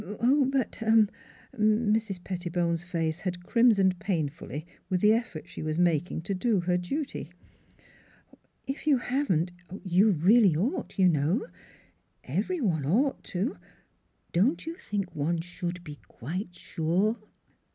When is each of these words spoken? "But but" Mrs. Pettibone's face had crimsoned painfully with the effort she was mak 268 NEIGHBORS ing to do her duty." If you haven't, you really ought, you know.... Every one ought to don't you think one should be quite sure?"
"But 0.03 0.19
but" 0.49 0.71
Mrs. 1.61 2.23
Pettibone's 2.23 2.83
face 2.83 3.19
had 3.19 3.43
crimsoned 3.45 3.99
painfully 3.99 4.65
with 4.89 4.99
the 4.99 5.13
effort 5.13 5.47
she 5.47 5.61
was 5.61 5.77
mak 5.77 6.05
268 6.05 6.09
NEIGHBORS 6.09 6.11
ing 6.11 6.21
to 6.23 6.33
do 6.33 6.59
her 6.65 6.77
duty." 6.79 7.31
If 8.73 8.87
you 8.87 8.97
haven't, 8.97 9.51
you 9.83 10.09
really 10.09 10.55
ought, 10.55 10.97
you 10.97 11.07
know.... 11.07 11.45
Every 12.23 12.59
one 12.61 12.83
ought 12.83 13.23
to 13.25 13.57
don't 14.33 14.65
you 14.65 14.73
think 14.73 15.15
one 15.15 15.39
should 15.39 15.83
be 15.83 15.99
quite 16.07 16.55
sure?" 16.55 17.17